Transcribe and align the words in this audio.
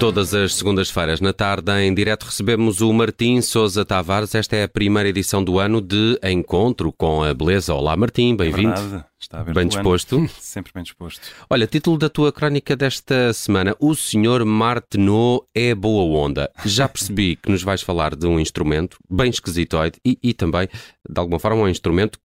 Todas 0.00 0.32
as 0.32 0.54
segundas-feiras 0.54 1.20
na 1.20 1.32
tarde, 1.32 1.72
em 1.72 1.92
direto, 1.92 2.22
recebemos 2.22 2.80
o 2.80 2.92
Martim 2.92 3.40
Sousa 3.40 3.84
Tavares. 3.84 4.32
Esta 4.32 4.54
é 4.54 4.62
a 4.62 4.68
primeira 4.68 5.08
edição 5.08 5.42
do 5.42 5.58
ano 5.58 5.80
de 5.80 6.16
Encontro 6.22 6.92
com 6.92 7.24
a 7.24 7.34
Beleza. 7.34 7.74
Olá, 7.74 7.96
Martim, 7.96 8.36
bem-vindo. 8.36 8.78
É 8.78 9.04
Está 9.18 9.42
bem 9.42 9.66
disposto? 9.66 10.24
Sempre 10.38 10.70
bem 10.72 10.84
disposto. 10.84 11.20
Olha, 11.50 11.66
título 11.66 11.98
da 11.98 12.08
tua 12.08 12.32
crónica 12.32 12.76
desta 12.76 13.32
semana: 13.32 13.74
O 13.80 13.92
Senhor 13.96 14.44
Martenot 14.44 15.44
é 15.52 15.74
boa 15.74 16.04
onda. 16.24 16.48
Já 16.64 16.88
percebi 16.88 17.34
que 17.42 17.50
nos 17.50 17.64
vais 17.64 17.82
falar 17.82 18.14
de 18.14 18.24
um 18.24 18.38
instrumento 18.38 18.98
bem 19.10 19.30
esquisitoide 19.30 19.98
e, 20.06 20.16
e 20.22 20.32
também, 20.32 20.68
de 21.08 21.18
alguma 21.18 21.40
forma, 21.40 21.62
um 21.62 21.68
instrumento 21.68 22.20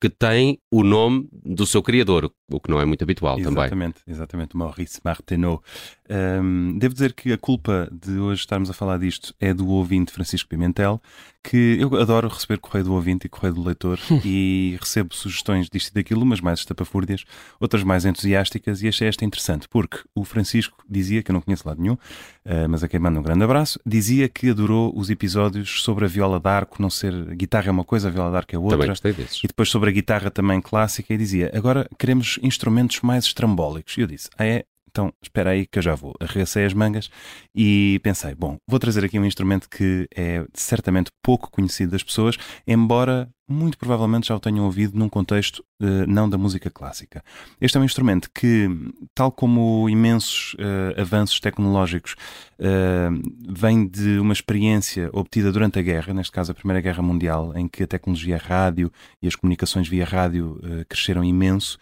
que 0.00 0.08
tem 0.08 0.60
o 0.70 0.84
nome 0.84 1.28
do 1.32 1.66
seu 1.66 1.82
criador, 1.82 2.32
o 2.50 2.60
que 2.60 2.70
não 2.70 2.80
é 2.80 2.84
muito 2.84 3.02
habitual 3.02 3.38
exatamente, 3.38 3.54
também. 3.54 3.64
Exatamente, 3.64 4.02
exatamente, 4.06 4.56
Maurice 4.56 5.00
Martineau. 5.04 5.62
Um, 6.10 6.78
devo 6.78 6.94
dizer 6.94 7.12
que 7.12 7.32
a 7.32 7.38
culpa 7.38 7.88
de 7.92 8.18
hoje 8.18 8.40
estarmos 8.40 8.70
a 8.70 8.72
falar 8.72 8.98
disto 8.98 9.34
é 9.38 9.52
do 9.52 9.68
ouvinte 9.68 10.10
Francisco 10.10 10.48
Pimentel, 10.48 11.00
que 11.44 11.78
eu 11.78 11.94
adoro 12.00 12.28
receber 12.28 12.58
correio 12.58 12.84
do 12.86 12.94
ouvinte 12.94 13.26
e 13.26 13.28
correio 13.28 13.54
do 13.54 13.62
leitor 13.62 13.98
e 14.24 14.76
recebo 14.80 15.14
sugestões 15.14 15.68
disto 15.68 15.88
e 15.88 15.94
daquilo, 15.94 16.22
umas 16.22 16.40
mais 16.40 16.60
estapafúrdias, 16.60 17.24
outras 17.60 17.82
mais 17.82 18.04
entusiásticas 18.04 18.82
e 18.82 18.88
achei 18.88 19.08
esta 19.08 19.24
interessante, 19.24 19.68
porque 19.68 19.98
o 20.14 20.24
Francisco 20.24 20.82
dizia, 20.88 21.22
que 21.22 21.30
eu 21.30 21.34
não 21.34 21.40
conheço 21.40 21.68
lado 21.68 21.80
nenhum, 21.80 21.94
uh, 21.94 22.68
mas 22.68 22.82
a 22.82 22.88
quem 22.88 22.98
manda 22.98 23.20
um 23.20 23.22
grande 23.22 23.44
abraço, 23.44 23.78
dizia 23.84 24.28
que 24.28 24.50
adorou 24.50 24.92
os 24.96 25.10
episódios 25.10 25.82
sobre 25.82 26.06
a 26.06 26.08
viola 26.08 26.40
d'arco, 26.40 26.80
não 26.80 26.90
ser 26.90 27.12
guitarra 27.34 27.68
é 27.68 27.70
uma 27.70 27.84
coisa, 27.84 28.08
a 28.08 28.10
viola 28.10 28.30
d'arco 28.30 28.54
é 28.54 28.58
outra. 28.58 28.76
Também 28.78 28.88
gostei 28.88 29.12
desses. 29.12 29.44
E 29.44 29.46
depois 29.46 29.68
sobre 29.68 29.90
a 29.90 29.92
guitarra 29.92 30.30
também 30.30 30.60
clássica 30.60 31.12
e 31.12 31.18
dizia, 31.18 31.50
agora 31.54 31.88
queremos 31.98 32.38
instrumentos 32.42 33.00
mais 33.02 33.24
estrambólicos. 33.24 33.96
E 33.96 34.00
eu 34.00 34.06
disse, 34.06 34.28
ah 34.38 34.46
é? 34.46 34.64
Então, 34.90 35.12
espera 35.22 35.50
aí 35.50 35.66
que 35.66 35.78
eu 35.78 35.82
já 35.82 35.94
vou. 35.94 36.14
Arregacei 36.20 36.64
as 36.64 36.72
mangas 36.72 37.10
e 37.54 38.00
pensei, 38.02 38.34
bom, 38.34 38.56
vou 38.66 38.78
trazer 38.78 39.04
aqui 39.04 39.18
um 39.18 39.24
instrumento 39.24 39.68
que 39.68 40.08
é 40.14 40.44
certamente 40.54 41.10
pouco 41.22 41.50
conhecido 41.50 41.92
das 41.92 42.02
pessoas, 42.02 42.36
embora 42.66 43.28
muito 43.48 43.78
provavelmente 43.78 44.28
já 44.28 44.36
o 44.36 44.40
tenham 44.40 44.66
ouvido 44.66 44.98
num 44.98 45.08
contexto 45.08 45.64
uh, 45.80 46.06
não 46.06 46.28
da 46.28 46.36
música 46.36 46.68
clássica. 46.70 47.24
Este 47.60 47.78
é 47.78 47.80
um 47.80 47.84
instrumento 47.84 48.30
que, 48.32 48.68
tal 49.14 49.32
como 49.32 49.88
imensos 49.88 50.54
uh, 50.54 51.00
avanços 51.00 51.40
tecnológicos, 51.40 52.14
uh, 52.60 53.22
vem 53.48 53.86
de 53.86 54.18
uma 54.18 54.34
experiência 54.34 55.08
obtida 55.12 55.50
durante 55.50 55.78
a 55.78 55.82
guerra, 55.82 56.12
neste 56.12 56.32
caso 56.32 56.52
a 56.52 56.54
Primeira 56.54 56.82
Guerra 56.82 57.02
Mundial, 57.02 57.56
em 57.56 57.66
que 57.66 57.84
a 57.84 57.86
tecnologia 57.86 58.36
rádio 58.36 58.92
e 59.22 59.26
as 59.26 59.34
comunicações 59.34 59.88
via 59.88 60.04
rádio 60.04 60.60
cresceram 60.88 61.24
imenso. 61.24 61.78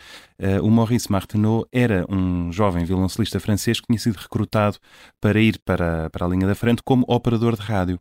o 0.63 0.71
Maurice 0.71 1.11
Martineau 1.11 1.67
era 1.73 2.05
um 2.09 2.53
jovem 2.53 2.85
violoncelista 2.85 3.41
francês 3.41 3.81
que 3.81 3.87
tinha 3.87 3.99
sido 3.99 4.17
recrutado 4.17 4.79
para 5.21 5.41
ir 5.41 5.59
para, 5.65 6.11
para 6.11 6.27
a 6.27 6.29
linha 6.29 6.47
da 6.47 6.55
frente 6.55 6.83
como 6.85 7.05
operador 7.09 7.57
de 7.57 7.63
rádio. 7.63 7.99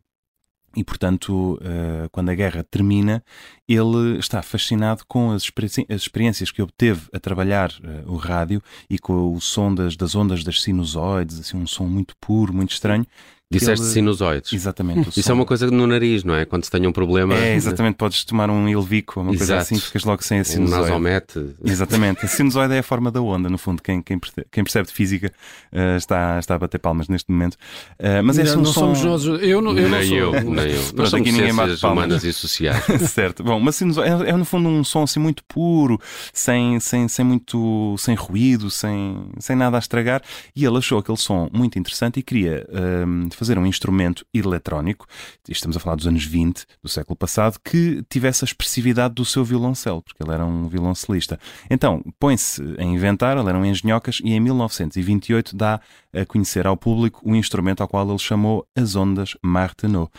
E, 0.76 0.84
portanto, 0.84 1.54
uh, 1.54 2.08
quando 2.12 2.28
a 2.28 2.34
guerra 2.34 2.62
termina, 2.62 3.24
ele 3.66 4.18
está 4.18 4.42
fascinado 4.42 5.04
com 5.08 5.30
as, 5.30 5.42
experi 5.42 5.68
as 5.88 6.02
experiências 6.02 6.50
que 6.50 6.60
obteve 6.60 7.08
a 7.14 7.18
trabalhar 7.18 7.70
uh, 7.70 8.12
o 8.12 8.16
rádio 8.16 8.62
e 8.88 8.98
com 8.98 9.34
o 9.34 9.40
som 9.40 9.74
das, 9.74 9.96
das 9.96 10.14
ondas 10.14 10.44
das 10.44 10.60
sinusoides, 10.60 11.40
assim, 11.40 11.56
um 11.56 11.66
som 11.66 11.86
muito 11.86 12.14
puro, 12.20 12.52
muito 12.52 12.72
estranho, 12.72 13.06
Disseste 13.48 13.84
ele... 13.84 13.92
sinusoides. 13.92 14.52
Exatamente. 14.52 15.10
Isso 15.10 15.22
som. 15.22 15.30
é 15.30 15.34
uma 15.34 15.44
coisa 15.44 15.70
no 15.70 15.86
nariz, 15.86 16.24
não 16.24 16.34
é? 16.34 16.44
Quando 16.44 16.64
se 16.64 16.70
tem 16.70 16.84
um 16.84 16.90
problema. 16.92 17.32
É, 17.34 17.54
exatamente. 17.54 17.94
Podes 17.94 18.24
tomar 18.24 18.50
um 18.50 18.68
Ilvico, 18.68 19.20
uma 19.20 19.32
Exato. 19.32 19.38
coisa 19.38 19.56
assim, 19.58 19.78
ficas 19.78 20.02
logo 20.02 20.24
sem 20.24 20.40
a 20.40 20.44
sinusoide. 20.44 20.82
Um 20.82 20.86
nasomete. 20.86 21.54
Exatamente. 21.64 22.24
A 22.24 22.28
sinusoide 22.28 22.74
é 22.74 22.80
a 22.80 22.82
forma 22.82 23.08
da 23.08 23.20
onda, 23.20 23.48
no 23.48 23.56
fundo. 23.56 23.80
Quem, 23.80 24.02
quem, 24.02 24.18
quem 24.50 24.64
percebe 24.64 24.88
de 24.88 24.92
física 24.92 25.32
uh, 25.72 25.96
está, 25.96 26.40
está 26.40 26.56
a 26.56 26.58
bater 26.58 26.78
palmas 26.78 27.08
neste 27.08 27.30
momento. 27.30 27.54
Uh, 28.00 28.20
mas 28.24 28.36
é 28.36 28.42
não, 28.44 28.52
um 28.54 28.56
não 28.56 28.64
som... 28.64 28.94
somos 28.94 29.04
nós. 29.04 29.24
Eu 29.40 29.62
não, 29.62 29.78
eu 29.78 29.88
nem 29.88 29.90
não 29.90 30.02
sou. 30.02 30.16
Eu, 30.16 30.50
nem 30.50 30.70
eu. 30.72 30.82
Pronto, 30.92 31.16
aqui 31.16 31.30
ninguém 31.30 31.54
bate 31.54 31.80
palmas. 31.80 32.04
humanas 32.04 32.24
e 32.24 32.32
sociais. 32.32 32.84
certo. 33.12 33.44
Bom, 33.44 33.60
mas 33.60 33.76
sinusoide 33.76 34.24
é, 34.24 34.30
é, 34.30 34.32
no 34.32 34.44
fundo 34.44 34.68
um 34.68 34.82
som 34.82 35.04
assim 35.04 35.20
muito 35.20 35.44
puro, 35.44 36.00
sem, 36.32 36.80
sem, 36.80 37.06
sem 37.06 37.24
muito. 37.24 37.94
sem 37.96 38.16
ruído, 38.16 38.70
sem, 38.70 39.28
sem 39.38 39.54
nada 39.54 39.76
a 39.76 39.78
estragar. 39.78 40.20
E 40.54 40.64
ele 40.64 40.78
achou 40.78 40.98
aquele 40.98 41.18
som 41.18 41.48
muito 41.52 41.78
interessante 41.78 42.18
e 42.18 42.24
queria 42.24 42.66
uh, 42.70 43.35
fazer 43.36 43.58
um 43.58 43.66
instrumento 43.66 44.24
eletrónico, 44.32 45.06
estamos 45.48 45.76
a 45.76 45.80
falar 45.80 45.96
dos 45.96 46.06
anos 46.06 46.24
20 46.24 46.66
do 46.82 46.88
século 46.88 47.16
passado, 47.16 47.58
que 47.62 48.02
tivesse 48.08 48.44
a 48.44 48.46
expressividade 48.46 49.14
do 49.14 49.24
seu 49.24 49.44
violoncelo, 49.44 50.02
porque 50.02 50.22
ele 50.22 50.32
era 50.32 50.44
um 50.44 50.68
violoncelista. 50.68 51.38
Então, 51.70 52.02
põe-se 52.18 52.62
a 52.78 52.82
inventar, 52.82 53.36
ele 53.36 53.48
era 53.48 53.58
um 53.58 53.64
engenhocas, 53.64 54.20
e 54.24 54.32
em 54.32 54.40
1928 54.40 55.56
dá 55.56 55.80
a 56.12 56.24
conhecer 56.24 56.66
ao 56.66 56.76
público 56.76 57.20
o 57.24 57.36
instrumento 57.36 57.82
ao 57.82 57.88
qual 57.88 58.08
ele 58.08 58.18
chamou 58.18 58.66
as 58.76 58.96
ondas 58.96 59.36
Martenot 59.42 60.10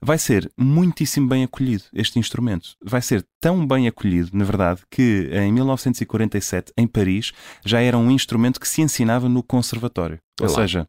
vai 0.00 0.18
ser 0.18 0.50
muitíssimo 0.56 1.28
bem 1.28 1.44
acolhido 1.44 1.84
este 1.92 2.18
instrumento. 2.18 2.76
Vai 2.82 3.02
ser 3.02 3.26
tão 3.40 3.66
bem 3.66 3.88
acolhido, 3.88 4.30
na 4.32 4.44
verdade, 4.44 4.82
que 4.90 5.28
em 5.32 5.52
1947, 5.52 6.72
em 6.76 6.86
Paris, 6.86 7.32
já 7.64 7.80
era 7.80 7.98
um 7.98 8.10
instrumento 8.10 8.60
que 8.60 8.68
se 8.68 8.80
ensinava 8.80 9.28
no 9.28 9.42
conservatório. 9.42 10.18
Ou 10.40 10.48
seja, 10.48 10.88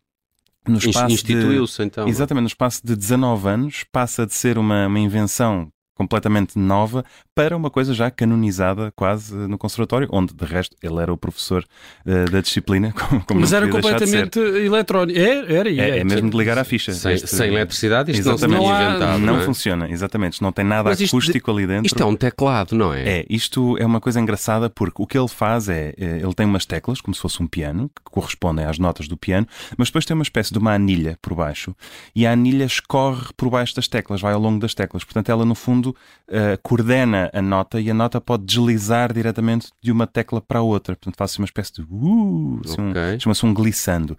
no 0.67 0.77
espaço 0.77 1.13
Instituiu-se 1.13 1.81
então. 1.83 2.07
Exatamente, 2.07 2.43
no 2.43 2.47
espaço 2.47 2.81
de 2.83 2.95
19 2.95 3.47
anos, 3.47 3.85
passa 3.91 4.25
de 4.25 4.33
ser 4.33 4.57
uma, 4.57 4.87
uma 4.87 4.99
invenção 4.99 5.71
completamente 5.99 6.57
nova 6.57 7.03
para 7.35 7.57
uma 7.57 7.69
coisa 7.69 7.93
já 7.93 8.09
canonizada 8.09 8.89
quase 8.95 9.35
no 9.35 9.57
conservatório, 9.57 10.07
onde 10.13 10.33
de 10.33 10.45
resto 10.45 10.73
ele 10.81 11.01
era 11.01 11.11
o 11.11 11.17
professor 11.17 11.65
uh, 12.05 12.31
da 12.31 12.39
disciplina. 12.39 12.93
Como, 13.09 13.25
como 13.25 13.39
Mas 13.39 13.53
era 13.53 13.67
completamente 13.67 14.37
eletrónico. 14.39 15.17
É, 15.17 15.55
era, 15.55 15.69
é, 15.69 15.77
é, 15.77 15.99
é 15.99 16.03
mesmo 16.03 16.29
de 16.29 16.37
ligar 16.37 16.57
à 16.57 16.63
ficha. 16.63 16.93
Sem, 16.93 17.13
este... 17.13 17.27
sem 17.27 17.47
eletricidade 17.47 18.11
isto 18.11 18.19
exatamente. 18.21 18.59
não 18.59 18.67
se 18.67 18.71
não, 18.71 18.81
inventado, 18.81 19.19
não, 19.19 19.33
não 19.33 19.41
é? 19.41 19.45
funciona, 19.45 19.89
exatamente. 19.89 20.41
Não 20.41 20.51
tem 20.51 20.63
nada 20.63 20.89
Mas 20.89 21.01
acústico 21.01 21.37
isto, 21.37 21.51
ali 21.51 21.65
dentro. 21.65 21.87
Isto 21.87 22.03
é 22.03 22.05
um 22.05 22.15
teclado, 22.15 22.75
não 22.75 22.93
é? 22.93 23.19
É, 23.19 23.25
isto 23.29 23.77
é 23.79 23.85
uma 23.85 23.99
coisa 23.99 24.19
engraçada 24.19 24.69
porque 24.69 25.01
o 25.01 25.07
que 25.07 25.17
ele 25.17 25.27
faz 25.27 25.69
é, 25.69 25.93
é, 25.97 26.19
ele 26.21 26.33
tem 26.33 26.45
umas 26.45 26.65
teclas, 26.65 27.01
como 27.01 27.15
se 27.15 27.21
fosse 27.21 27.41
um 27.41 27.47
piano, 27.47 27.89
que 27.89 28.11
correspondem 28.11 28.65
às 28.65 28.77
notas 28.77 29.07
do 29.07 29.17
piano, 29.17 29.47
mas 29.77 29.87
depois 29.87 30.05
tem 30.05 30.13
uma 30.13 30.23
espécie 30.23 30.53
de 30.53 30.59
uma 30.59 30.73
anilha 30.73 31.17
por 31.21 31.33
baixo 31.33 31.75
e 32.15 32.27
a 32.27 32.31
anilha 32.31 32.65
escorre 32.65 33.27
por 33.35 33.49
baixo 33.49 33.75
das 33.75 33.87
teclas, 33.87 34.21
vai 34.21 34.33
ao 34.33 34.39
longo 34.39 34.59
das 34.59 34.73
teclas. 34.73 35.03
Portanto, 35.03 35.29
ela 35.29 35.45
no 35.45 35.55
fundo 35.55 35.88
uh, 35.89 36.59
coordena 36.61 37.29
a 37.33 37.41
nota 37.41 37.79
e 37.79 37.89
a 37.89 37.93
nota 37.93 38.19
pode 38.19 38.45
deslizar 38.45 39.13
diretamente 39.13 39.69
de 39.81 39.91
uma 39.91 40.07
tecla 40.07 40.41
para 40.41 40.59
a 40.59 40.61
outra. 40.61 40.95
Portanto, 40.95 41.15
faz 41.17 41.37
uma 41.37 41.45
espécie 41.45 41.73
de 41.73 41.81
uh, 41.81 42.61
assim 42.63 42.89
okay. 42.89 43.15
um, 43.15 43.19
chama-se 43.19 43.45
um 43.45 43.53
glissando. 43.53 44.17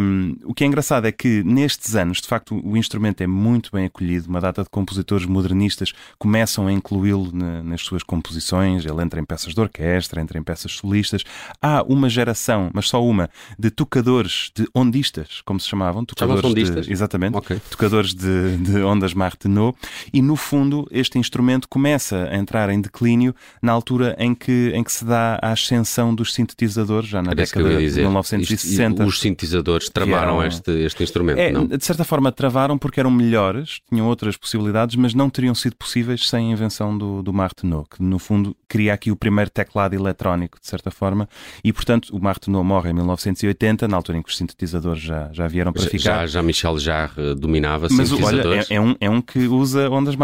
Um, 0.00 0.36
o 0.44 0.54
que 0.54 0.64
é 0.64 0.66
engraçado 0.66 1.06
é 1.06 1.12
que 1.12 1.42
nestes 1.44 1.94
anos, 1.94 2.20
de 2.20 2.28
facto, 2.28 2.60
o 2.64 2.76
instrumento 2.76 3.20
é 3.22 3.26
muito 3.26 3.70
bem 3.72 3.86
acolhido. 3.86 4.28
Uma 4.28 4.40
data 4.40 4.62
de 4.62 4.68
compositores 4.68 5.26
modernistas 5.26 5.92
começam 6.18 6.66
a 6.66 6.72
incluí-lo 6.72 7.30
nas 7.32 7.82
suas 7.82 8.02
composições. 8.02 8.84
Ele 8.84 9.02
entra 9.02 9.20
em 9.20 9.24
peças 9.24 9.54
de 9.54 9.60
orquestra, 9.60 10.20
entra 10.20 10.38
em 10.38 10.42
peças 10.42 10.72
solistas. 10.72 11.24
Há 11.60 11.82
uma 11.82 12.08
geração, 12.08 12.70
mas 12.72 12.88
só 12.88 13.04
uma, 13.04 13.30
de 13.58 13.70
tocadores, 13.70 14.50
de 14.54 14.66
ondistas, 14.74 15.40
como 15.44 15.60
se 15.60 15.68
chamavam. 15.68 16.04
Tocadores 16.04 16.44
ondistas? 16.44 16.86
De, 16.86 16.92
exatamente. 16.92 17.36
Okay. 17.36 17.60
Tocadores 17.70 18.14
de, 18.14 18.56
de 18.58 18.82
ondas 18.82 19.14
Martenot. 19.14 19.76
E 20.12 20.22
no 20.22 20.36
fundo, 20.36 20.79
este 20.90 21.18
instrumento 21.18 21.68
começa 21.68 22.28
a 22.30 22.36
entrar 22.36 22.70
em 22.70 22.80
declínio 22.80 23.34
na 23.62 23.72
altura 23.72 24.16
em 24.18 24.34
que, 24.34 24.72
em 24.74 24.82
que 24.82 24.92
se 24.92 25.04
dá 25.04 25.38
a 25.42 25.52
ascensão 25.52 26.14
dos 26.14 26.34
sintetizadores, 26.34 27.08
já 27.08 27.22
na 27.22 27.32
década 27.32 27.68
de 27.68 28.00
1960. 28.00 28.94
Isto, 28.94 29.08
os 29.08 29.20
sintetizadores 29.20 29.88
travaram 29.88 30.40
eram... 30.40 30.46
este, 30.46 30.70
este 30.70 31.02
instrumento, 31.02 31.38
é, 31.38 31.50
não? 31.50 31.66
De 31.66 31.84
certa 31.84 32.04
forma 32.04 32.30
travaram 32.32 32.78
porque 32.78 33.00
eram 33.00 33.10
melhores, 33.10 33.80
tinham 33.88 34.06
outras 34.06 34.36
possibilidades, 34.36 34.96
mas 34.96 35.14
não 35.14 35.28
teriam 35.28 35.54
sido 35.54 35.76
possíveis 35.76 36.28
sem 36.28 36.48
a 36.48 36.52
invenção 36.52 36.96
do, 36.96 37.22
do 37.22 37.32
Martenot, 37.32 37.88
que 37.90 38.02
no 38.02 38.18
fundo 38.18 38.56
cria 38.68 38.94
aqui 38.94 39.10
o 39.10 39.16
primeiro 39.16 39.50
teclado 39.50 39.94
eletrónico, 39.94 40.58
de 40.60 40.66
certa 40.66 40.90
forma, 40.90 41.28
e 41.62 41.72
portanto 41.72 42.10
o 42.14 42.22
Martenot 42.22 42.64
morre 42.64 42.90
em 42.90 42.94
1980, 42.94 43.88
na 43.88 43.96
altura 43.96 44.18
em 44.18 44.22
que 44.22 44.30
os 44.30 44.36
sintetizadores 44.36 45.02
já, 45.02 45.30
já 45.32 45.46
vieram 45.46 45.72
para 45.72 45.82
já, 45.82 45.90
ficar. 45.90 46.20
Já, 46.20 46.26
já 46.26 46.42
Michel 46.42 46.78
Jarre 46.78 47.34
dominava 47.34 47.88
mas, 47.90 48.08
sintetizadores. 48.08 48.66
Olha, 48.70 48.74
é, 48.74 48.76
é, 48.76 48.80
um, 48.80 48.96
é 49.00 49.10
um 49.10 49.20
que 49.20 49.46
usa 49.46 49.88
ondas 49.90 50.14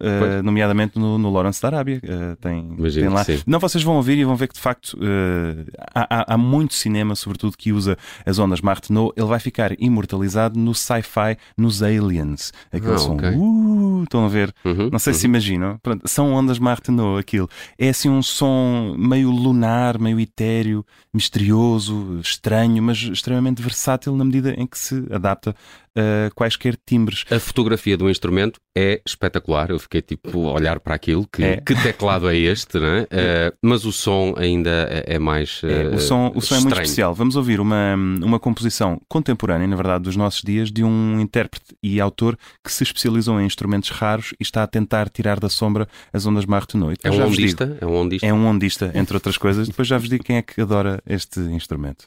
Uh, 0.00 0.42
nomeadamente 0.42 0.74
nomeadamente 0.74 0.98
no, 0.98 1.18
no 1.18 1.30
Lawrence 1.30 1.60
da 1.60 1.68
Arábia. 1.68 2.00
Uh, 2.04 2.36
tem, 2.36 2.76
tem 2.76 3.08
lá. 3.08 3.24
Não, 3.46 3.58
vocês 3.58 3.82
vão 3.82 3.96
ouvir 3.96 4.18
e 4.18 4.24
vão 4.24 4.36
ver 4.36 4.48
que 4.48 4.54
de 4.54 4.60
facto 4.60 4.94
uh, 4.94 5.70
há, 5.94 6.34
há, 6.34 6.38
muito 6.38 6.74
cinema, 6.74 7.14
sobretudo, 7.14 7.56
que 7.56 7.72
usa 7.72 7.96
as 8.24 8.38
ondas 8.38 8.60
Martenot. 8.60 9.12
Ele 9.16 9.26
vai 9.26 9.38
ficar 9.38 9.72
imortalizado 9.78 10.58
no 10.58 10.74
sci-fi, 10.74 11.36
nos 11.56 11.82
Aliens. 11.82 12.52
Aquele 12.72 12.94
ah, 12.94 12.98
som. 12.98 13.14
Okay. 13.14 13.30
Uh, 13.30 13.93
estão 14.04 14.24
a 14.24 14.28
ver? 14.28 14.54
Uhum, 14.64 14.90
não 14.90 14.98
sei 14.98 15.12
uhum. 15.12 15.18
se 15.18 15.26
imaginam. 15.26 15.78
Pronto, 15.82 16.08
são 16.08 16.32
ondas 16.32 16.58
Martenot, 16.58 17.18
aquilo. 17.18 17.48
É 17.78 17.88
assim 17.88 18.08
um 18.08 18.22
som 18.22 18.94
meio 18.98 19.30
lunar, 19.30 19.98
meio 19.98 20.20
etéreo, 20.20 20.84
misterioso, 21.12 22.18
estranho, 22.20 22.82
mas 22.82 22.98
extremamente 22.98 23.62
versátil 23.62 24.16
na 24.16 24.24
medida 24.24 24.54
em 24.56 24.66
que 24.66 24.78
se 24.78 25.06
adapta 25.10 25.54
uh, 25.96 26.34
quaisquer 26.34 26.76
timbres. 26.86 27.24
A 27.30 27.38
fotografia 27.38 27.96
do 27.96 28.10
instrumento 28.10 28.60
é 28.76 29.00
espetacular. 29.06 29.70
Eu 29.70 29.78
fiquei 29.78 30.02
tipo 30.02 30.48
a 30.48 30.52
olhar 30.52 30.80
para 30.80 30.94
aquilo, 30.94 31.26
que, 31.32 31.42
é. 31.42 31.56
que 31.58 31.74
teclado 31.74 32.28
é 32.28 32.36
este, 32.36 32.78
né? 32.78 33.02
Uh, 33.02 33.56
mas 33.62 33.84
o 33.84 33.92
som 33.92 34.34
ainda 34.36 34.88
é, 34.90 35.14
é 35.14 35.18
mais. 35.18 35.62
Uh, 35.62 35.66
é, 35.66 35.86
o 35.94 35.98
som, 35.98 36.32
o 36.34 36.40
som 36.40 36.56
é 36.56 36.60
muito 36.60 36.74
especial. 36.74 37.14
Vamos 37.14 37.36
ouvir 37.36 37.60
uma, 37.60 37.94
uma 37.94 38.38
composição 38.38 39.00
contemporânea, 39.08 39.66
na 39.66 39.76
verdade, 39.76 40.04
dos 40.04 40.16
nossos 40.16 40.42
dias, 40.42 40.70
de 40.70 40.84
um 40.84 41.20
intérprete 41.20 41.76
e 41.82 42.00
autor 42.00 42.36
que 42.62 42.72
se 42.72 42.82
especializou 42.82 43.40
em 43.40 43.46
instrumentos 43.46 43.90
raros 43.94 44.34
e 44.38 44.42
está 44.42 44.62
a 44.62 44.66
tentar 44.66 45.08
tirar 45.08 45.40
da 45.40 45.48
sombra 45.48 45.88
as 46.12 46.26
ondas 46.26 46.44
Martenot. 46.44 46.98
É 47.02 47.10
um 47.10 47.26
ondista? 47.26 47.66
Digo, 47.66 47.78
é 47.80 47.86
um 47.86 47.96
ondista? 47.96 48.26
É 48.26 48.32
um 48.32 48.46
ondista, 48.46 48.92
entre 48.94 49.16
outras 49.16 49.38
coisas. 49.38 49.68
Depois 49.68 49.88
já 49.88 49.98
vos 49.98 50.08
digo 50.08 50.24
quem 50.24 50.36
é 50.36 50.42
que 50.42 50.60
adora 50.60 51.02
este 51.06 51.40
instrumento. 51.40 52.06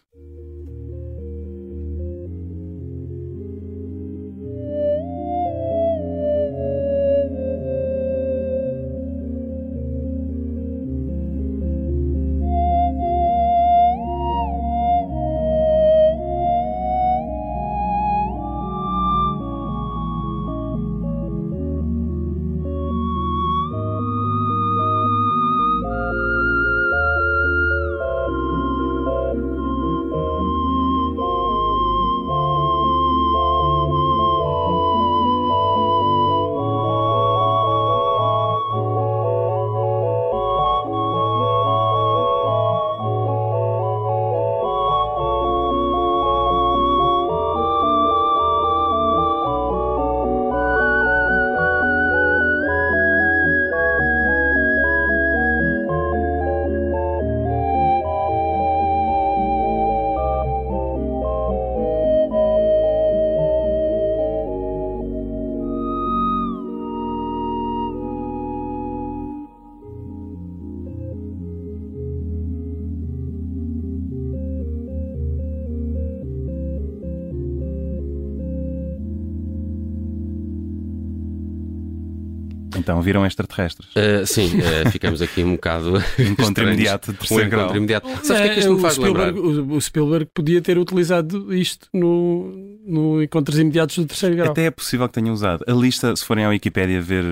Então, 82.78 83.02
viram 83.02 83.26
extraterrestres? 83.26 83.90
Uh, 83.90 84.26
sim, 84.26 84.52
uh, 84.60 84.90
ficamos 84.92 85.22
aqui 85.22 85.44
um 85.44 85.54
bocado. 85.54 85.94
encontro 86.20 86.64
imediato 86.64 87.12
de 87.12 87.18
terceiro 87.20 87.46
um 87.46 87.50
grau. 87.50 87.76
Imediato. 87.76 88.08
Sabes 88.24 88.30
o 88.30 88.34
que 88.34 88.50
é 88.50 88.54
que 88.54 88.60
isto 88.60 88.74
me 88.74 88.82
faz 88.82 88.94
Spielberg, 88.96 89.40
lembrar? 89.40 89.76
O, 89.76 89.82
Spielberg 89.82 90.30
podia 90.34 90.62
ter 90.62 90.78
utilizado 90.78 91.54
isto 91.54 91.88
no, 91.94 92.80
no 92.86 93.24
Encontros 93.24 93.58
Imediatos 93.60 93.98
do 93.98 94.06
terceiro 94.06 94.36
grau. 94.36 94.52
Até 94.52 94.66
é 94.66 94.72
possível 94.72 95.08
que 95.08 95.14
tenha 95.14 95.32
usado. 95.32 95.64
A 95.68 95.74
lista, 95.74 96.16
se 96.16 96.24
forem 96.24 96.46
à 96.46 96.50
Wikipédia 96.50 97.02
ver 97.02 97.26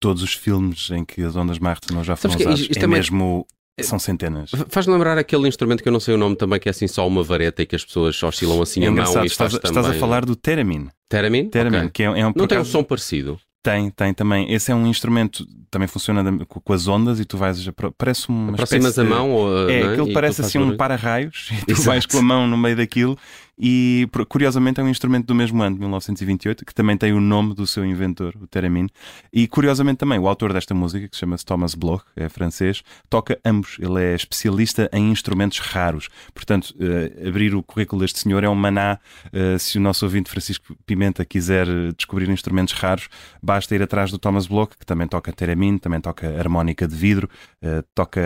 todos 0.00 0.22
os 0.22 0.32
filmes 0.32 0.90
em 0.90 1.04
que 1.04 1.22
as 1.22 1.36
ondas 1.36 1.58
Marte 1.58 1.92
não 1.92 2.02
já 2.02 2.16
foram 2.16 2.34
usadas, 2.34 2.68
é, 2.76 2.82
é 2.82 2.86
mesmo 2.86 3.46
são 3.82 3.98
centenas. 3.98 4.50
Faz 4.68 4.86
lembrar 4.86 5.18
aquele 5.18 5.46
instrumento 5.46 5.82
que 5.82 5.88
eu 5.88 5.92
não 5.92 6.00
sei 6.00 6.14
o 6.14 6.18
nome 6.18 6.34
também, 6.34 6.58
que 6.58 6.68
é 6.68 6.70
assim 6.70 6.88
só 6.88 7.06
uma 7.06 7.22
vareta 7.22 7.62
e 7.62 7.66
que 7.66 7.76
as 7.76 7.84
pessoas 7.84 8.20
oscilam 8.22 8.62
assim 8.62 8.84
é 8.84 8.86
a 8.86 8.90
mão 8.90 9.04
e 9.22 9.26
estás, 9.26 9.52
estás 9.52 9.74
também... 9.74 9.90
a 9.90 9.94
falar 9.94 10.24
do 10.24 10.34
Theremin. 10.34 10.88
Theremin? 11.08 11.50
Theremin, 11.50 11.78
okay. 11.78 11.90
que 11.90 12.02
é, 12.02 12.06
é 12.06 12.26
um 12.26 12.32
Não 12.34 12.46
tem 12.46 12.58
um 12.58 12.64
som 12.64 12.82
parecido? 12.82 13.38
Tem, 13.66 13.90
tem 13.90 14.14
também. 14.14 14.52
Esse 14.52 14.70
é 14.70 14.74
um 14.76 14.86
instrumento, 14.86 15.44
também 15.72 15.88
funciona 15.88 16.22
com 16.46 16.72
as 16.72 16.86
ondas 16.86 17.18
e 17.18 17.24
tu 17.24 17.36
vais. 17.36 17.68
Parece 17.98 18.28
uma 18.28 18.52
Aproximas 18.52 18.90
espécie 18.90 19.00
a 19.00 19.10
mão? 19.10 19.32
Ou, 19.32 19.68
é, 19.68 19.80
é? 19.80 19.88
aquilo 19.88 20.12
parece 20.12 20.40
assim 20.40 20.58
um 20.58 20.76
para-raios 20.76 21.48
e 21.62 21.64
tu 21.64 21.72
Exato. 21.72 21.88
vais 21.88 22.06
com 22.06 22.18
a 22.18 22.22
mão 22.22 22.46
no 22.46 22.56
meio 22.56 22.76
daquilo 22.76 23.18
e 23.58 24.06
curiosamente 24.28 24.80
é 24.80 24.82
um 24.82 24.88
instrumento 24.88 25.26
do 25.26 25.34
mesmo 25.34 25.62
ano, 25.62 25.78
1928, 25.78 26.64
que 26.64 26.74
também 26.74 26.96
tem 26.96 27.12
o 27.12 27.20
nome 27.20 27.54
do 27.54 27.66
seu 27.66 27.84
inventor, 27.86 28.34
o 28.40 28.46
Theremin. 28.46 28.88
E 29.32 29.48
curiosamente 29.48 29.98
também 29.98 30.18
o 30.18 30.28
autor 30.28 30.52
desta 30.52 30.74
música, 30.74 31.08
que 31.08 31.16
se 31.16 31.20
chama 31.20 31.36
Thomas 31.38 31.74
Bloch, 31.74 32.04
é 32.14 32.28
francês, 32.28 32.82
toca 33.08 33.38
ambos. 33.44 33.78
Ele 33.80 34.02
é 34.02 34.14
especialista 34.14 34.90
em 34.92 35.10
instrumentos 35.10 35.58
raros. 35.58 36.08
Portanto, 36.34 36.74
uh, 36.74 37.28
abrir 37.28 37.54
o 37.54 37.62
currículo 37.62 38.02
deste 38.02 38.18
senhor 38.18 38.44
é 38.44 38.48
um 38.48 38.54
maná. 38.54 38.98
Uh, 39.26 39.58
se 39.58 39.78
o 39.78 39.80
nosso 39.80 40.04
ouvinte 40.04 40.30
Francisco 40.30 40.76
Pimenta 40.84 41.24
quiser 41.24 41.66
descobrir 41.96 42.28
instrumentos 42.28 42.74
raros, 42.74 43.08
basta 43.42 43.74
ir 43.74 43.82
atrás 43.82 44.10
do 44.10 44.18
Thomas 44.18 44.46
Bloch, 44.46 44.76
que 44.78 44.84
também 44.84 45.08
toca 45.08 45.32
Theremin, 45.32 45.78
também 45.78 46.00
toca 46.00 46.38
harmónica 46.38 46.86
de 46.86 46.94
vidro, 46.94 47.28
uh, 47.62 47.82
toca 47.94 48.20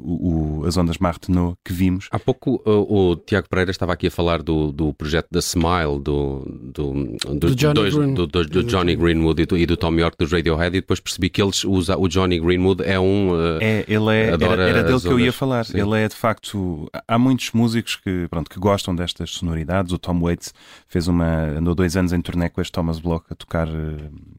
o, 0.00 0.64
as 0.66 0.76
ondas 0.76 0.98
Martenot 0.98 1.56
que 1.64 1.72
vimos. 1.72 2.08
Há 2.10 2.18
pouco 2.18 2.62
o 2.66 3.16
Tiago 3.16 3.48
Pereira 3.48 3.70
estava 3.70 3.92
aqui 3.92 4.01
aqui 4.02 4.08
a 4.08 4.10
falar 4.10 4.42
do, 4.42 4.72
do 4.72 4.92
projeto 4.92 5.28
da 5.30 5.38
Smile, 5.38 6.00
do, 6.02 6.44
do, 6.74 7.16
do, 7.24 7.34
do 7.38 7.54
Johnny, 7.54 7.74
dois, 7.74 7.94
Green. 7.94 8.14
do, 8.14 8.26
do, 8.26 8.44
do 8.44 8.64
Johnny 8.64 8.96
Greenwood 8.96 9.42
e 9.42 9.46
do, 9.46 9.56
e 9.56 9.64
do 9.64 9.76
Tom 9.76 9.94
York 9.94 10.16
dos 10.18 10.32
Radiohead, 10.32 10.76
e 10.76 10.80
depois 10.80 10.98
percebi 10.98 11.30
que 11.30 11.40
eles 11.40 11.64
usam 11.64 12.00
o 12.00 12.08
Johnny 12.08 12.40
Greenwood 12.40 12.82
é 12.82 12.98
um. 12.98 13.30
Uh, 13.30 13.58
é, 13.60 13.84
ele 13.86 14.10
é, 14.10 14.28
era, 14.30 14.68
era 14.68 14.82
dele 14.82 15.00
que 15.00 15.06
eu 15.06 15.20
ia 15.20 15.32
falar. 15.32 15.64
Sim. 15.64 15.80
Ele 15.80 16.00
é 16.00 16.08
de 16.08 16.16
facto. 16.16 16.90
Há 17.06 17.18
muitos 17.18 17.52
músicos 17.52 17.96
que, 17.96 18.26
pronto, 18.28 18.50
que 18.50 18.58
gostam 18.58 18.94
destas 18.94 19.30
sonoridades. 19.30 19.92
O 19.92 19.98
Tom 19.98 20.20
Waits 20.20 20.52
fez 20.88 21.06
uma. 21.06 21.58
andou 21.58 21.74
dois 21.74 21.96
anos 21.96 22.12
em 22.12 22.20
turnê 22.20 22.48
com 22.48 22.60
este 22.60 22.72
Thomas 22.72 22.98
Bloch 22.98 23.24
a 23.30 23.34
tocar, 23.34 23.68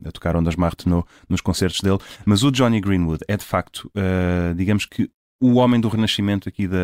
a 0.03 0.11
tocar 0.11 0.35
ondas 0.35 0.55
Martenot 0.55 1.07
nos 1.29 1.39
concertos 1.39 1.79
dele, 1.79 1.99
mas 2.25 2.43
o 2.43 2.51
Johnny 2.51 2.81
Greenwood 2.81 3.23
é 3.27 3.37
de 3.37 3.45
facto, 3.45 3.89
uh, 3.95 4.53
digamos 4.55 4.85
que 4.85 5.09
o 5.43 5.55
homem 5.55 5.81
do 5.81 5.89
renascimento 5.89 6.47
aqui 6.47 6.69
da, 6.69 6.77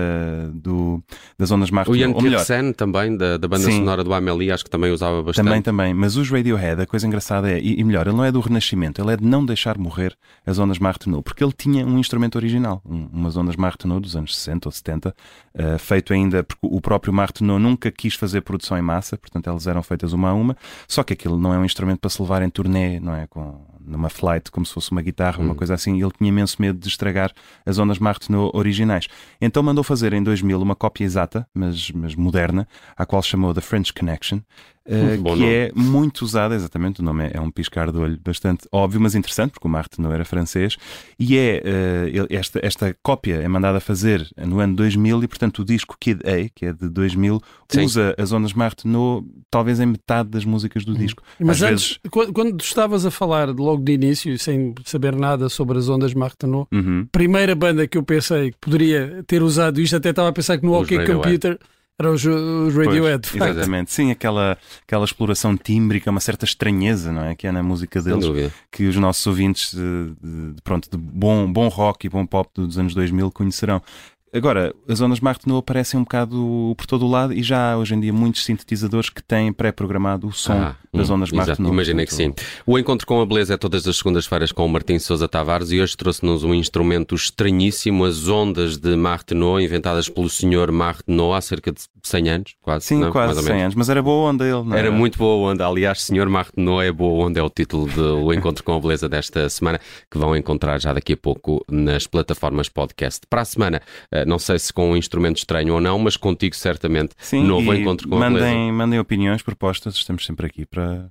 do, 0.53 1.01
das 1.37 1.49
ondas 1.49 1.71
Marte. 1.71 1.89
O 1.91 1.95
Ian 1.95 2.13
Kirsten 2.13 2.73
também, 2.73 3.15
da, 3.15 3.37
da 3.37 3.47
banda 3.47 3.63
Sim. 3.63 3.77
sonora 3.77 4.03
do 4.03 4.13
Amelie, 4.13 4.51
acho 4.51 4.65
que 4.65 4.69
também 4.69 4.91
usava 4.91 5.23
bastante. 5.23 5.45
Também, 5.45 5.61
também. 5.61 5.93
Mas 5.93 6.17
os 6.17 6.29
Radiohead, 6.29 6.81
a 6.81 6.85
coisa 6.85 7.07
engraçada 7.07 7.49
é, 7.49 7.57
e, 7.57 7.79
e 7.79 7.83
melhor, 7.85 8.05
ele 8.07 8.17
não 8.17 8.25
é 8.25 8.33
do 8.33 8.41
renascimento, 8.41 9.01
ele 9.01 9.13
é 9.13 9.15
de 9.15 9.23
não 9.23 9.45
deixar 9.45 9.77
morrer 9.77 10.13
as 10.45 10.59
ondas 10.59 10.77
Martenot, 10.77 11.23
porque 11.23 11.41
ele 11.41 11.53
tinha 11.53 11.85
um 11.85 11.97
instrumento 11.99 12.35
original, 12.35 12.81
um, 12.85 13.07
umas 13.13 13.37
ondas 13.37 13.55
Martenot 13.55 14.01
dos 14.01 14.17
anos 14.17 14.35
60 14.35 14.67
ou 14.67 14.71
70, 14.73 15.09
uh, 15.09 15.79
feito 15.79 16.11
ainda, 16.11 16.43
porque 16.43 16.59
o 16.61 16.81
próprio 16.81 17.13
Martenot 17.13 17.61
nunca 17.61 17.89
quis 17.89 18.15
fazer 18.15 18.41
produção 18.41 18.77
em 18.77 18.81
massa, 18.81 19.17
portanto 19.17 19.49
elas 19.49 19.67
eram 19.67 19.81
feitas 19.81 20.11
uma 20.11 20.31
a 20.31 20.33
uma, 20.33 20.57
só 20.85 21.01
que 21.01 21.13
aquilo 21.13 21.39
não 21.39 21.53
é 21.53 21.57
um 21.57 21.63
instrumento 21.63 21.99
para 21.99 22.09
se 22.09 22.21
levar 22.21 22.41
em 22.41 22.49
turnê, 22.49 22.99
não 22.99 23.15
é? 23.15 23.25
Com, 23.25 23.65
numa 23.79 24.09
flight, 24.09 24.51
como 24.51 24.65
se 24.65 24.73
fosse 24.73 24.91
uma 24.91 25.01
guitarra, 25.01 25.41
hum. 25.41 25.45
uma 25.45 25.55
coisa 25.55 25.73
assim, 25.73 26.01
ele 26.01 26.11
tinha 26.17 26.29
imenso 26.29 26.61
medo 26.61 26.79
de 26.79 26.87
estragar 26.87 27.31
as 27.65 27.77
ondas 27.77 27.99
Martenot 27.99 28.55
originais. 28.55 29.07
Então 29.39 29.63
mandou 29.63 29.83
fazer 29.83 30.13
em 30.13 30.21
2000 30.21 30.61
uma 30.61 30.75
cópia 30.75 31.05
exata, 31.05 31.47
mas, 31.53 31.91
mas 31.91 32.15
moderna, 32.15 32.67
a 32.95 33.05
qual 33.05 33.21
chamou 33.21 33.53
The 33.53 33.61
French 33.61 33.93
Connection, 33.93 34.39
Uh, 34.85 35.21
que 35.23 35.29
nome. 35.29 35.45
é 35.45 35.71
muito 35.75 36.23
usada, 36.23 36.55
exatamente, 36.55 36.99
o 37.01 37.03
nome 37.03 37.25
é, 37.25 37.31
é, 37.35 37.41
um 37.41 37.51
piscar 37.51 37.91
de 37.91 37.97
olho 37.97 38.19
bastante 38.23 38.67
óbvio, 38.71 38.99
mas 38.99 39.13
interessante, 39.13 39.51
porque 39.51 39.67
o 39.67 39.69
Martin 39.69 40.01
não 40.01 40.11
era 40.11 40.25
francês, 40.25 40.77
e 41.19 41.37
é 41.37 41.61
uh, 41.63 42.27
esta, 42.29 42.59
esta 42.63 42.95
cópia 43.03 43.35
é 43.35 43.47
mandada 43.47 43.79
fazer 43.79 44.27
no 44.37 44.59
ano 44.59 44.75
2000 44.75 45.23
e, 45.23 45.27
portanto, 45.27 45.59
o 45.59 45.65
disco 45.65 45.95
Kid 45.99 46.21
A, 46.25 46.49
que 46.53 46.65
é 46.65 46.73
de 46.73 46.89
2000, 46.89 47.39
Sim. 47.69 47.81
usa 47.81 48.15
as 48.17 48.31
ondas 48.31 48.53
Martinot 48.53 49.27
talvez 49.51 49.79
em 49.79 49.85
metade 49.85 50.29
das 50.29 50.43
músicas 50.43 50.83
do 50.83 50.93
uhum. 50.93 50.97
disco. 50.97 51.23
Mas 51.39 51.61
Às 51.61 51.71
antes, 51.71 51.99
vezes... 52.03 52.31
quando 52.33 52.59
estavas 52.61 53.05
a 53.05 53.11
falar 53.11 53.49
logo 53.49 53.83
de 53.83 53.91
início, 53.91 54.37
sem 54.39 54.73
saber 54.85 55.15
nada 55.15 55.49
sobre 55.49 55.77
as 55.77 55.87
ondas 55.87 56.13
Martinot, 56.13 56.67
uhum. 56.71 57.07
primeira 57.11 57.53
banda 57.53 57.87
que 57.87 57.97
eu 57.97 58.03
pensei 58.03 58.51
que 58.51 58.57
poderia 58.59 59.23
ter 59.27 59.43
usado 59.43 59.79
isto, 59.79 59.95
até 59.95 60.09
estava 60.09 60.29
a 60.29 60.33
pensar 60.33 60.57
que 60.57 60.65
no 60.65 60.73
OK 60.73 61.05
Computer 61.05 61.59
era 61.99 62.11
os, 62.11 62.25
os 62.25 62.73
Radiohead. 62.73 63.29
Pois, 63.29 63.51
exatamente, 63.51 63.91
sim, 63.91 64.09
aquela, 64.09 64.57
aquela 64.87 65.03
exploração 65.03 65.57
tímbrica, 65.57 66.09
uma 66.09 66.21
certa 66.21 66.45
estranheza, 66.45 67.11
não 67.11 67.25
é? 67.25 67.35
Que 67.35 67.45
é 67.45 67.51
na 67.51 67.61
música 67.61 68.01
deles, 68.01 68.53
que 68.71 68.85
os 68.85 68.95
nossos 68.95 69.27
ouvintes 69.27 69.73
de, 69.73 70.13
de, 70.23 70.61
pronto, 70.63 70.89
de 70.89 70.97
bom, 70.97 71.51
bom 71.51 71.67
rock 71.67 72.07
e 72.07 72.09
bom 72.09 72.25
pop 72.25 72.49
dos 72.55 72.77
anos 72.77 72.93
2000 72.93 73.29
conhecerão. 73.31 73.81
Agora, 74.31 74.73
as 74.87 75.01
ondas 75.01 75.19
Martenot 75.19 75.59
aparecem 75.59 75.99
um 75.99 76.03
bocado 76.03 76.75
por 76.77 76.85
todo 76.85 77.05
o 77.05 77.09
lado 77.09 77.33
e 77.33 77.41
já 77.41 77.73
há 77.73 77.77
hoje 77.77 77.95
em 77.95 77.99
dia 77.99 78.13
muitos 78.13 78.45
sintetizadores 78.45 79.09
que 79.09 79.23
têm 79.23 79.51
pré-programado 79.51 80.27
o 80.27 80.31
som 80.31 80.53
ah, 80.53 80.75
das 80.93 81.09
hum, 81.09 81.15
ondas 81.15 81.31
Martenot. 81.31 81.71
Imaginei 81.71 82.05
que 82.05 82.13
sim. 82.13 82.33
O 82.65 82.77
Encontro 82.77 83.07
com 83.07 83.21
a 83.21 83.25
Beleza 83.25 83.55
é 83.55 83.57
todas 83.57 83.87
as 83.87 83.97
segundas-feiras 83.97 84.51
com 84.51 84.65
o 84.65 84.69
Martim 84.69 84.99
Sousa 84.99 85.27
Tavares 85.27 85.71
e 85.71 85.81
hoje 85.81 85.97
trouxe-nos 85.97 86.43
um 86.43 86.53
instrumento 86.53 87.15
estranhíssimo, 87.15 88.05
as 88.05 88.27
ondas 88.27 88.77
de 88.77 88.95
Martenot, 88.95 89.63
inventadas 89.63 90.07
pelo 90.07 90.29
senhor 90.29 90.71
Martenot 90.71 91.33
há 91.33 91.41
cerca 91.41 91.71
de 91.71 91.81
100 92.03 92.29
anos, 92.29 92.55
quase. 92.61 92.85
Sim, 92.85 92.99
não? 92.99 93.11
quase 93.11 93.41
100 93.41 93.63
anos, 93.63 93.75
mas 93.75 93.89
era 93.89 94.01
boa 94.01 94.29
onda 94.29 94.43
ele, 94.43 94.63
não 94.63 94.73
era? 94.73 94.87
Era 94.87 94.91
muito 94.91 95.17
boa 95.17 95.51
onda. 95.51 95.65
Aliás, 95.65 96.03
senhor 96.03 96.29
Martenot 96.29 96.85
é 96.85 96.91
boa 96.91 97.25
onda, 97.25 97.39
é 97.39 97.43
o 97.43 97.49
título 97.49 97.87
do 97.87 98.33
Encontro 98.33 98.63
com 98.63 98.75
a 98.75 98.79
Beleza 98.79 99.09
desta 99.09 99.49
semana, 99.49 99.79
que 100.09 100.17
vão 100.17 100.35
encontrar 100.35 100.79
já 100.79 100.93
daqui 100.93 101.13
a 101.13 101.17
pouco 101.17 101.65
nas 101.69 102.05
plataformas 102.05 102.69
podcast. 102.69 103.21
Para 103.27 103.41
a 103.41 103.45
semana, 103.45 103.81
não 104.25 104.39
sei 104.39 104.59
se 104.59 104.71
com 104.73 104.91
um 104.91 104.97
instrumento 104.97 105.37
estranho 105.37 105.73
ou 105.73 105.81
não, 105.81 105.99
mas 105.99 106.17
contigo 106.17 106.55
certamente 106.55 107.13
Sim, 107.17 107.43
novo 107.43 107.73
encontro 107.73 108.07
com 108.07 108.17
mandem, 108.17 108.41
a 108.41 108.47
beleza. 108.47 108.71
Mandem 108.73 108.99
opiniões, 108.99 109.41
propostas, 109.41 109.95
estamos 109.95 110.25
sempre 110.25 110.45
aqui 110.45 110.65
para, 110.65 111.09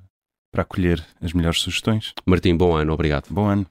para 0.53 0.62
acolher 0.62 1.05
as 1.21 1.33
melhores 1.33 1.61
sugestões. 1.61 2.12
Martim, 2.27 2.57
bom 2.57 2.75
ano, 2.75 2.93
obrigado. 2.93 3.27
Bom 3.31 3.47
ano. 3.47 3.67